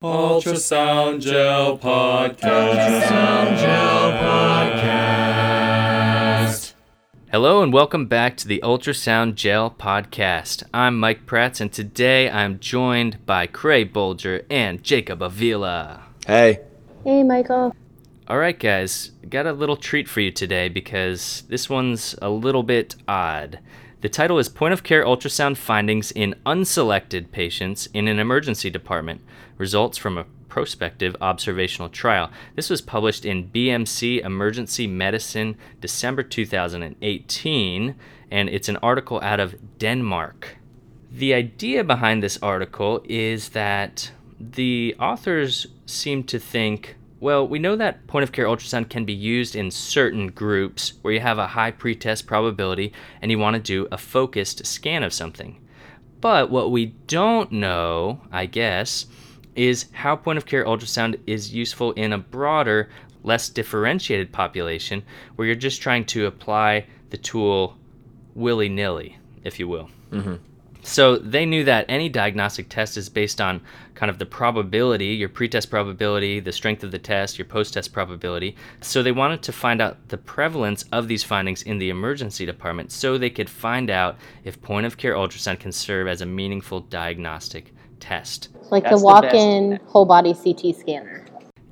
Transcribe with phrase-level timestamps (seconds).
[0.00, 2.38] Ultrasound Gel Podcast.
[2.38, 4.12] Ultrasound Gel
[6.46, 6.74] Podcast.
[7.32, 10.62] Hello and welcome back to the Ultrasound Gel Podcast.
[10.72, 16.04] I'm Mike Prats and today I'm joined by Creagh Boulger and Jacob Avila.
[16.24, 16.60] Hey.
[17.02, 17.74] Hey, Michael.
[18.28, 22.62] All right, guys, got a little treat for you today because this one's a little
[22.62, 23.58] bit odd.
[24.00, 29.22] The title is Point of Care Ultrasound Findings in Unselected Patients in an Emergency Department
[29.56, 32.30] Results from a Prospective Observational Trial.
[32.54, 37.96] This was published in BMC Emergency Medicine December 2018,
[38.30, 40.58] and it's an article out of Denmark.
[41.10, 47.74] The idea behind this article is that the authors seem to think well, we know
[47.76, 51.48] that point of care ultrasound can be used in certain groups where you have a
[51.48, 55.60] high pretest probability and you want to do a focused scan of something.
[56.20, 59.06] But what we don't know, I guess,
[59.56, 62.88] is how point of care ultrasound is useful in a broader,
[63.24, 65.02] less differentiated population
[65.34, 67.76] where you're just trying to apply the tool
[68.34, 69.90] willy nilly, if you will.
[70.12, 70.36] Mm-hmm.
[70.82, 73.60] So they knew that any diagnostic test is based on
[73.94, 77.92] kind of the probability, your pretest probability, the strength of the test, your post test
[77.92, 78.56] probability.
[78.80, 82.92] So they wanted to find out the prevalence of these findings in the emergency department
[82.92, 86.80] so they could find out if point of care ultrasound can serve as a meaningful
[86.80, 88.48] diagnostic test.
[88.70, 91.24] Like That's the walk in whole body CT scanner.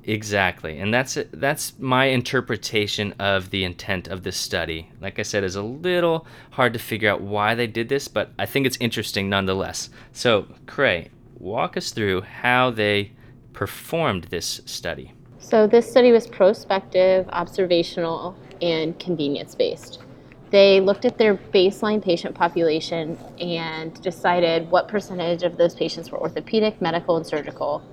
[0.09, 4.89] Exactly, and that's that's my interpretation of the intent of this study.
[5.01, 8.31] Like I said, is a little hard to figure out why they did this, but
[8.39, 9.89] I think it's interesting nonetheless.
[10.13, 13.11] So, Creagh, walk us through how they
[13.51, 15.11] performed this study.
[15.39, 19.99] So, this study was prospective, observational, and convenience based.
[20.51, 26.17] They looked at their baseline patient population and decided what percentage of those patients were
[26.17, 27.83] orthopedic, medical, and surgical.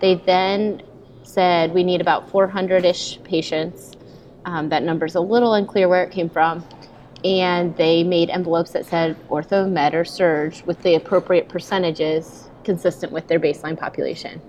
[0.00, 0.82] They then
[1.24, 3.92] said we need about 400 ish patients.
[4.44, 6.64] Um, that number's a little unclear where it came from.
[7.24, 13.12] And they made envelopes that said ortho, med, or surge with the appropriate percentages consistent
[13.12, 14.40] with their baseline population.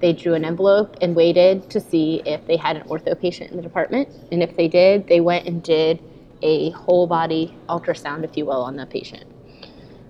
[0.00, 3.56] They drew an envelope and waited to see if they had an ortho patient in
[3.56, 4.08] the department.
[4.30, 6.02] And if they did, they went and did
[6.42, 9.24] a whole body ultrasound, if you will, on the patient.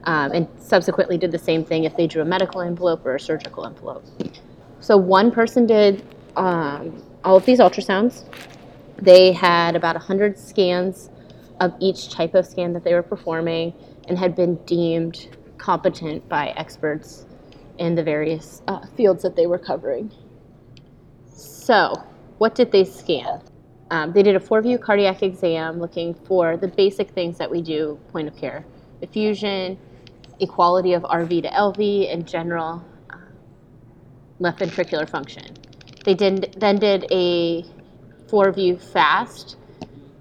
[0.04, 3.20] Um, and subsequently did the same thing if they drew a medical envelope or a
[3.20, 4.04] surgical envelope.
[4.82, 6.02] So one person did
[6.34, 8.24] um, all of these ultrasounds.
[8.96, 11.08] They had about 100 scans
[11.60, 13.74] of each type of scan that they were performing
[14.08, 17.26] and had been deemed competent by experts
[17.78, 20.10] in the various uh, fields that they were covering.
[21.32, 21.94] So,
[22.38, 23.40] what did they scan?
[23.92, 27.62] Um, they did a four view cardiac exam looking for the basic things that we
[27.62, 28.64] do point of care
[29.00, 29.78] effusion,
[30.40, 32.84] equality of RV to LV, and general
[34.42, 35.56] left ventricular function.
[36.04, 37.64] They did, then did a
[38.28, 39.56] four view fast,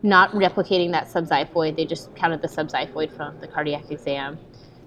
[0.04, 1.76] not replicating that subxiphoid.
[1.76, 4.38] They just counted the subxiphoid from the cardiac exam.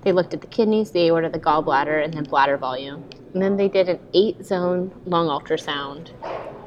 [0.02, 3.08] They looked at the kidneys, the aorta, the gallbladder, and then bladder volume.
[3.32, 6.10] And then they did an eight zone lung ultrasound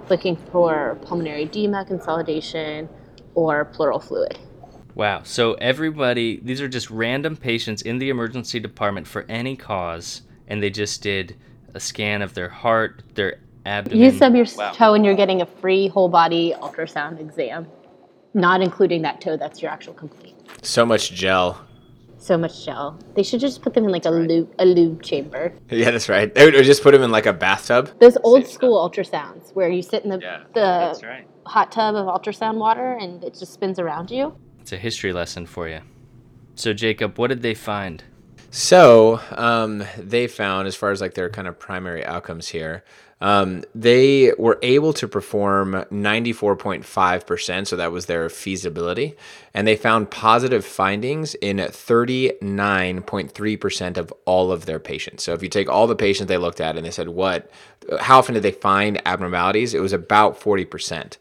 [0.09, 2.89] looking for pulmonary edema, consolidation,
[3.35, 4.37] or pleural fluid.
[4.95, 5.21] Wow.
[5.23, 10.63] So everybody, these are just random patients in the emergency department for any cause, and
[10.63, 11.35] they just did
[11.77, 13.99] a scan of their heart, their abdomen.
[13.99, 14.71] You stub your wow.
[14.71, 17.67] toe and you're getting a free whole body ultrasound exam,
[18.33, 20.35] not including that toe that's your actual complaint.
[20.63, 21.61] So much gel.
[22.17, 22.99] So much gel.
[23.13, 25.53] They should just put them in like a lube, a lube chamber.
[25.69, 26.33] Yeah, that's right.
[26.33, 27.91] They would just put them in like a bathtub.
[27.99, 29.07] Those old Same school stuff.
[29.07, 31.27] ultrasounds where you sit in the yeah, the right.
[31.45, 34.35] hot tub of ultrasound water and it just spins around you.
[34.59, 35.81] It's a history lesson for you.
[36.55, 38.03] So Jacob, what did they find?
[38.49, 42.83] So um, they found, as far as like their kind of primary outcomes here,
[43.19, 49.15] um, they were able to perform 94.5%, so that was their feasibility,
[49.55, 55.23] and they found positive findings in 39.3% of all of their patients.
[55.23, 57.49] So if you take all the patients they looked at and they said, what,
[57.99, 59.73] how often did they find abnormalities?
[59.73, 61.17] It was about 40%.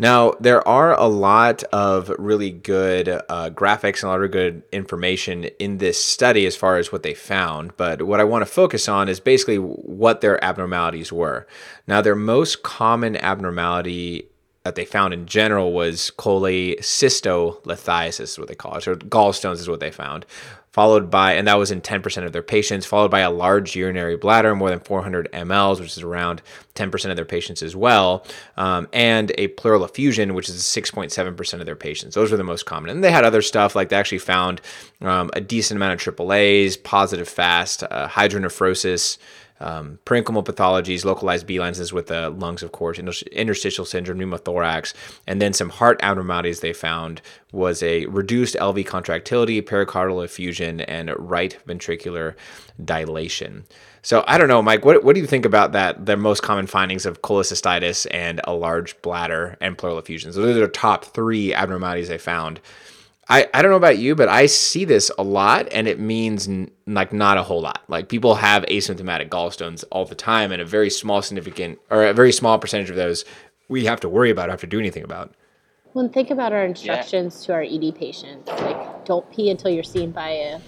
[0.00, 4.62] Now, there are a lot of really good uh, graphics and a lot of good
[4.70, 8.50] information in this study as far as what they found, but what I want to
[8.50, 11.48] focus on is basically what their abnormalities were.
[11.88, 14.28] Now, their most common abnormality
[14.62, 19.68] that they found in general was cholecystolithiasis, is what they call it, or gallstones is
[19.68, 20.26] what they found,
[20.70, 24.16] followed by, and that was in 10% of their patients, followed by a large urinary
[24.16, 26.42] bladder, more than 400 mLs, which is around
[26.74, 28.24] 10% of their patients as well,
[28.56, 32.14] um, and a pleural effusion, which is 6.7% of their patients.
[32.14, 32.90] Those were the most common.
[32.90, 34.60] And they had other stuff, like they actually found
[35.00, 39.18] um, a decent amount of AAAs, positive fast, uh, hydronephrosis,
[39.60, 44.94] um, parenchymal pathologies, localized B lenses with the lungs, of course, interstitial syndrome, pneumothorax,
[45.26, 47.20] and then some heart abnormalities they found
[47.52, 52.34] was a reduced LV contractility, pericardial effusion, and right ventricular
[52.84, 53.64] dilation.
[54.02, 54.84] So I don't know, Mike.
[54.84, 56.06] What, what do you think about that?
[56.06, 60.36] The most common findings of cholecystitis and a large bladder and pleural effusions.
[60.36, 62.60] Those are the top three abnormalities they found.
[63.30, 66.48] I, I don't know about you, but I see this a lot, and it means
[66.48, 67.84] n- like not a whole lot.
[67.88, 72.14] Like people have asymptomatic gallstones all the time, and a very small significant or a
[72.14, 73.24] very small percentage of those
[73.68, 75.34] we have to worry about, or have to do anything about.
[75.92, 77.46] Well, and think about our instructions yeah.
[77.46, 78.48] to our ED patients.
[78.48, 80.60] Like, don't pee until you're seen by a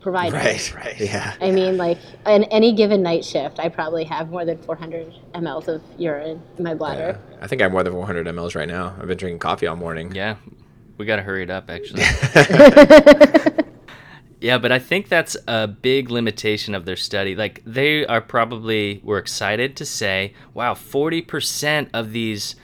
[0.00, 0.36] provider.
[0.36, 1.34] Right, right, yeah.
[1.40, 5.68] I mean, like, in any given night shift, I probably have more than 400 mLs
[5.68, 7.20] of urine in my bladder.
[7.30, 7.38] Yeah.
[7.40, 8.96] I think I have more than 400 mLs right now.
[9.00, 10.14] I've been drinking coffee all morning.
[10.14, 10.36] Yeah,
[10.98, 12.02] we got to hurry it up, actually.
[14.40, 17.34] yeah, but I think that's a big limitation of their study.
[17.34, 22.56] Like they are probably were excited to say, "Wow, 40% of these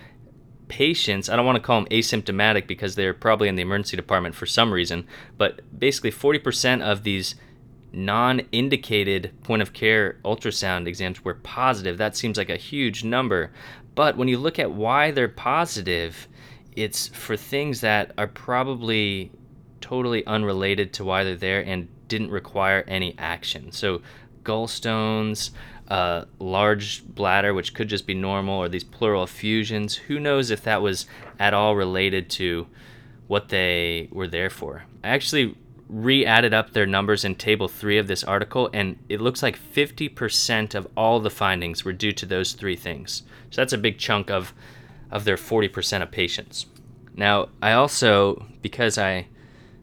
[0.69, 4.35] patients, I don't want to call them asymptomatic because they're probably in the emergency department
[4.35, 5.07] for some reason,
[5.39, 7.35] but basically 40% of these
[7.93, 11.99] non-indicated point of care ultrasound exams were positive.
[11.99, 13.53] That seems like a huge number.
[13.95, 16.27] But when you look at why they're positive,
[16.77, 19.31] it's for things that are probably
[19.81, 23.71] totally unrelated to why they're there and didn't require any action.
[23.73, 24.03] So,
[24.43, 25.51] gallstones,
[25.89, 29.97] uh, large bladder, which could just be normal, or these pleural effusions.
[29.97, 31.07] Who knows if that was
[31.39, 32.67] at all related to
[33.27, 34.85] what they were there for?
[35.03, 35.57] I actually
[35.89, 39.59] re added up their numbers in table three of this article, and it looks like
[39.59, 43.23] 50% of all the findings were due to those three things.
[43.51, 44.55] So that's a big chunk of
[45.11, 46.67] of their 40% of patients.
[47.15, 49.27] Now, I also, because I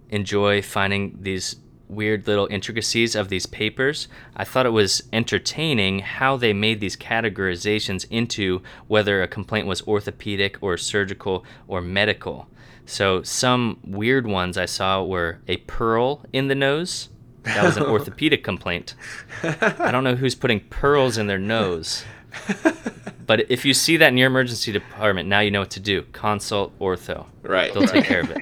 [0.09, 1.55] enjoy finding these
[1.87, 6.95] weird little intricacies of these papers, I thought it was entertaining how they made these
[6.95, 12.47] categorizations into whether a complaint was orthopedic or surgical or medical.
[12.85, 17.09] So, some weird ones I saw were a pearl in the nose.
[17.43, 18.95] That was an orthopedic complaint.
[19.43, 22.03] I don't know who's putting pearls in their nose.
[23.25, 26.03] But if you see that in your emergency department, now you know what to do.
[26.13, 27.25] Consult ortho.
[27.43, 27.73] Right.
[27.73, 28.39] They'll take care of it.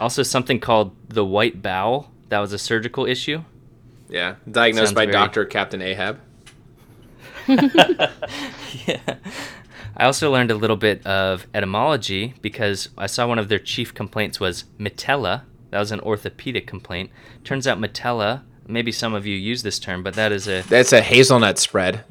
[0.00, 2.10] Also, something called the white bowel.
[2.28, 3.42] That was a surgical issue.
[4.08, 4.36] Yeah.
[4.50, 5.12] Diagnosed Sounds by very...
[5.12, 5.44] Dr.
[5.46, 6.20] Captain Ahab.
[7.48, 9.16] yeah.
[9.96, 13.94] I also learned a little bit of etymology because I saw one of their chief
[13.94, 15.42] complaints was mitella.
[15.70, 17.10] That was an orthopedic complaint.
[17.44, 18.42] Turns out mitella.
[18.68, 22.04] Maybe some of you use this term, but that is a That's a hazelnut spread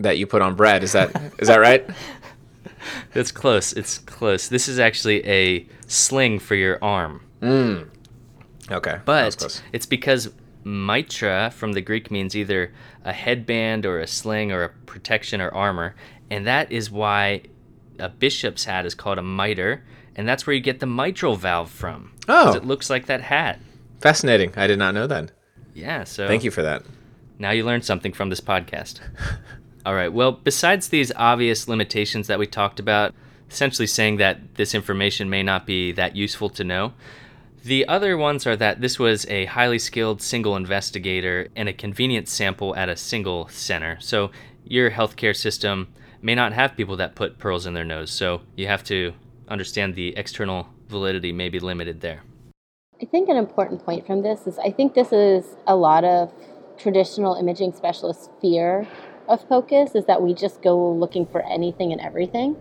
[0.00, 0.82] that you put on bread.
[0.82, 1.88] Is that is that right?
[3.12, 3.72] That's close.
[3.72, 4.48] It's close.
[4.48, 7.22] This is actually a sling for your arm.
[7.40, 7.88] Mm.
[8.70, 8.98] Okay.
[9.04, 10.32] But it's because
[10.64, 12.72] mitra from the Greek means either
[13.04, 15.94] a headband or a sling or a protection or armor,
[16.30, 17.42] and that is why
[17.98, 19.82] a bishop's hat is called a mitre,
[20.16, 22.12] and that's where you get the mitral valve from.
[22.28, 22.54] Oh.
[22.54, 23.60] It looks like that hat.
[24.00, 24.52] Fascinating.
[24.56, 25.32] I did not know that.
[25.74, 26.82] Yeah, so Thank you for that.
[27.38, 29.00] Now you learned something from this podcast.
[29.86, 30.12] All right.
[30.12, 33.14] Well, besides these obvious limitations that we talked about,
[33.50, 36.92] essentially saying that this information may not be that useful to know,
[37.64, 42.28] the other ones are that this was a highly skilled single investigator and a convenient
[42.28, 43.98] sample at a single center.
[44.00, 44.30] So
[44.64, 45.88] your healthcare system
[46.22, 48.10] may not have people that put pearls in their nose.
[48.10, 49.14] So you have to
[49.48, 52.22] understand the external validity may be limited there.
[53.00, 56.32] I think an important point from this is I think this is a lot of
[56.76, 58.86] traditional imaging specialists' fear
[59.30, 62.56] of focus is that we just go looking for anything and everything.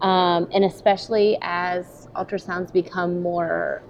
[0.00, 3.82] Um, and especially as ultrasounds become more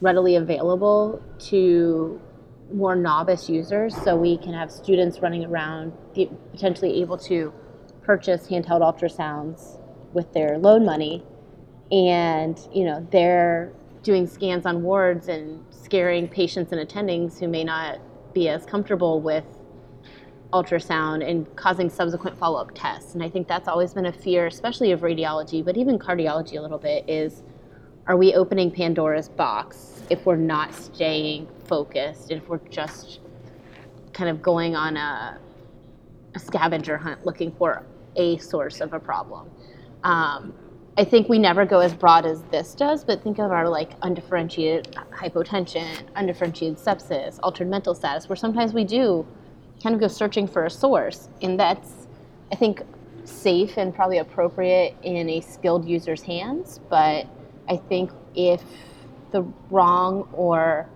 [0.00, 2.20] readily available to
[2.72, 5.92] more novice users, so we can have students running around
[6.52, 7.52] potentially able to
[8.02, 9.78] purchase handheld ultrasounds
[10.12, 11.24] with their loan money,
[11.92, 17.64] and you know they're doing scans on wards and scaring patients and attendings who may
[17.64, 17.98] not
[18.32, 19.44] be as comfortable with
[20.52, 23.14] ultrasound and causing subsequent follow-up tests.
[23.14, 26.60] And I think that's always been a fear, especially of radiology, but even cardiology a
[26.60, 27.42] little bit, is
[28.06, 33.20] are we opening Pandora's box if we're not staying focused, if we're just
[34.12, 35.38] kind of going on a,
[36.34, 37.84] a scavenger hunt looking for
[38.14, 39.50] a source of a problem.
[40.04, 40.54] Um,
[40.96, 43.90] I think we never go as broad as this does, but think of our like
[44.00, 49.26] undifferentiated hypotension, undifferentiated sepsis, altered mental status, where sometimes we do
[49.82, 51.28] kind of go searching for a source.
[51.42, 52.06] And that's,
[52.52, 52.82] I think,
[53.24, 56.80] safe and probably appropriate in a skilled user's hands.
[56.88, 57.26] But
[57.68, 58.62] I think if
[59.32, 60.88] the wrong or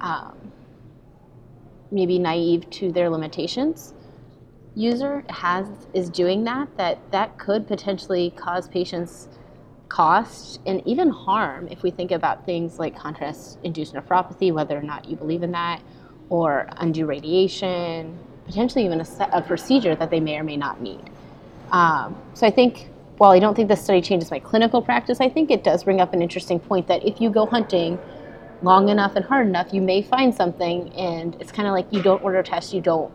[0.00, 0.52] um,
[1.90, 3.94] maybe naive to their limitations
[4.74, 9.28] user has is doing that that that could potentially cause patients
[9.88, 14.82] cost and even harm if we think about things like contrast induced nephropathy whether or
[14.82, 15.82] not you believe in that
[16.32, 21.10] or undue radiation potentially even a, a procedure that they may or may not need
[21.70, 25.28] um, so i think while i don't think this study changes my clinical practice i
[25.28, 27.98] think it does bring up an interesting point that if you go hunting
[28.62, 32.02] long enough and hard enough you may find something and it's kind of like you
[32.02, 33.12] don't order a test you don't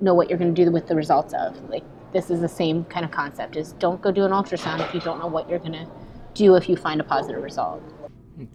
[0.00, 1.58] know what you're going to do with the results of.
[1.68, 4.94] Like this is the same kind of concept: is don't go do an ultrasound if
[4.94, 5.86] you don't know what you're going to
[6.34, 7.82] do if you find a positive result.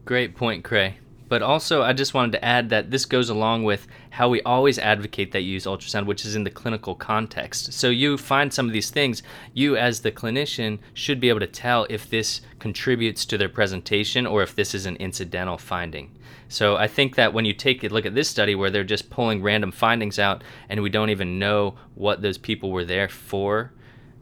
[0.05, 0.93] Great point, Creagh.
[1.31, 4.77] But also, I just wanted to add that this goes along with how we always
[4.77, 7.71] advocate that you use ultrasound, which is in the clinical context.
[7.71, 9.23] So, you find some of these things,
[9.53, 14.27] you as the clinician should be able to tell if this contributes to their presentation
[14.27, 16.11] or if this is an incidental finding.
[16.49, 19.09] So, I think that when you take a look at this study where they're just
[19.09, 23.71] pulling random findings out and we don't even know what those people were there for,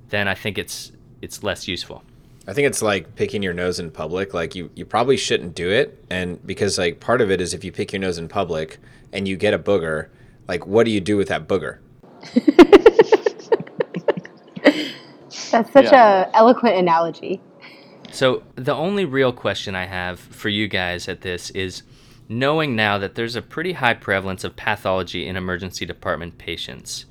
[0.10, 0.92] then I think it's
[1.24, 2.04] it's less useful.
[2.50, 4.34] I think it's like picking your nose in public.
[4.34, 7.64] Like you, you probably shouldn't do it, and because like part of it is if
[7.64, 8.80] you pick your nose in public
[9.14, 10.08] and you get a booger,
[10.48, 11.78] like what do you do with that booger?
[15.52, 16.32] That's such yeah.
[16.32, 17.40] a eloquent analogy.
[18.12, 21.84] So the only real question I have for you guys at this is
[22.28, 27.06] knowing now that there's a pretty high prevalence of pathology in emergency department patients.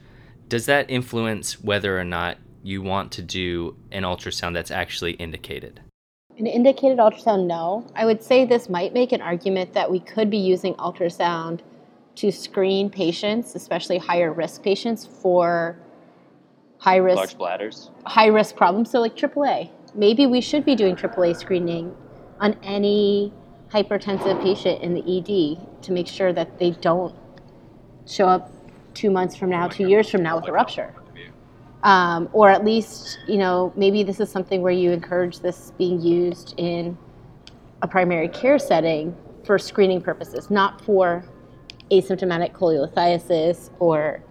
[0.48, 5.80] Does that influence whether or not you want to do an ultrasound that's actually indicated?
[6.38, 7.86] An indicated ultrasound, no.
[7.94, 11.60] I would say this might make an argument that we could be using ultrasound
[12.16, 15.78] to screen patients, especially higher risk patients, for
[16.78, 18.90] high risk large bladders, high risk problems.
[18.90, 21.96] So like AAA, maybe we should be doing AAA screening
[22.40, 23.32] on any
[23.70, 27.14] hypertensive patient in the ED to make sure that they don't
[28.06, 28.50] show up
[28.94, 30.94] two months from now, two years from now with a rupture
[31.88, 35.98] um, or at least you know maybe this is something where you encourage this being
[36.00, 36.96] used in
[37.80, 41.24] a primary care setting for screening purposes, not for
[41.90, 44.22] asymptomatic cholelithiasis or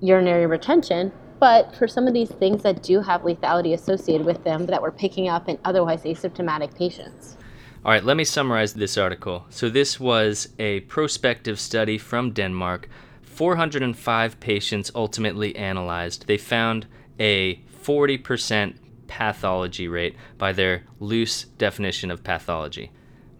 [0.00, 4.66] urinary retention, but for some of these things that do have lethality associated with them
[4.66, 7.38] that we're picking up in otherwise asymptomatic patients.
[7.84, 9.46] All right, let me summarize this article.
[9.48, 12.88] So, this was a prospective study from Denmark
[13.32, 16.26] 405 patients ultimately analyzed.
[16.26, 16.86] They found
[17.18, 22.90] a 40% pathology rate by their loose definition of pathology.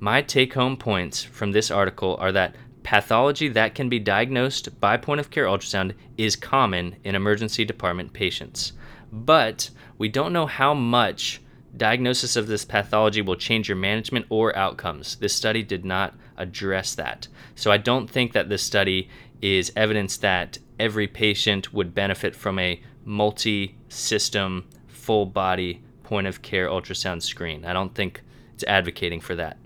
[0.01, 4.97] My take home points from this article are that pathology that can be diagnosed by
[4.97, 8.73] point of care ultrasound is common in emergency department patients.
[9.13, 11.41] But we don't know how much
[11.77, 15.17] diagnosis of this pathology will change your management or outcomes.
[15.17, 17.29] This study did not address that.
[17.55, 19.09] So I don't think that this study
[19.43, 26.43] is evidence that every patient would benefit from a multi system, full body point of
[26.43, 27.65] care ultrasound screen.
[27.65, 28.23] I don't think
[28.55, 29.59] it's advocating for that.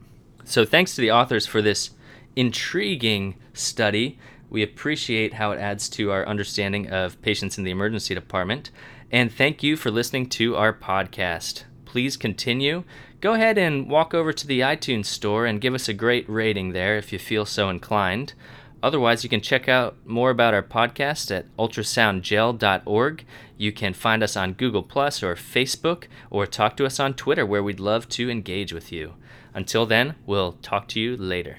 [0.45, 1.91] So, thanks to the authors for this
[2.35, 4.19] intriguing study.
[4.49, 8.71] We appreciate how it adds to our understanding of patients in the emergency department.
[9.11, 11.65] And thank you for listening to our podcast.
[11.85, 12.85] Please continue.
[13.21, 16.73] Go ahead and walk over to the iTunes store and give us a great rating
[16.73, 18.35] there if you feel so inclined.
[18.83, 23.25] Otherwise, you can check out more about our podcast at ultrasoundgel.org.
[23.57, 27.47] You can find us on Google Plus or Facebook, or talk to us on Twitter,
[27.47, 29.15] where we'd love to engage with you.
[29.55, 31.59] Until then, we'll talk to you later.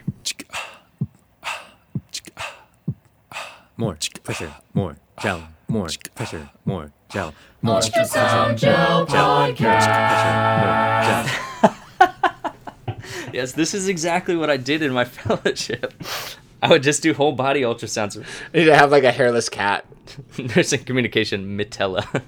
[3.75, 3.97] More.
[4.23, 4.97] Pressure, more.
[5.21, 5.87] Gel, more.
[6.15, 6.91] Pressure, more.
[7.09, 7.79] Gel, more.
[7.79, 9.05] Ultrasound gel.
[9.05, 9.63] Podcast.
[13.33, 15.93] yes, this is exactly what I did in my fellowship.
[16.67, 18.17] I would just do whole body ultrasounds.
[18.17, 19.85] You need to have like a hairless cat.
[20.37, 22.23] Nursing communication, Mitella.